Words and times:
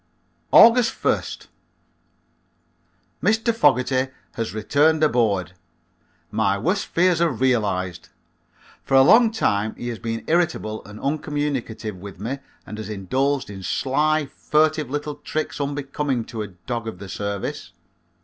August 0.51 0.95
1st. 0.99 1.45
Mr. 3.21 3.53
Fogerty 3.53 4.11
has 4.31 4.51
returned 4.51 5.03
aboard. 5.03 5.53
My 6.31 6.57
worst 6.57 6.87
fears 6.87 7.21
are 7.21 7.29
realized. 7.29 8.09
For 8.83 8.95
a 8.95 9.03
long 9.03 9.29
time 9.29 9.75
he 9.75 9.89
has 9.89 9.99
been 9.99 10.23
irritable 10.25 10.83
and 10.85 10.99
uncommunicative 10.99 11.97
with 11.97 12.19
me 12.19 12.39
and 12.65 12.79
has 12.79 12.89
indulged 12.89 13.51
in 13.51 13.61
sly, 13.61 14.25
furtive 14.25 14.89
little 14.89 15.17
tricks 15.17 15.61
unbecoming 15.61 16.25
to 16.25 16.41
a 16.41 16.47
dog 16.47 16.87
of 16.87 16.97
the 16.97 17.07
service. 17.07 17.71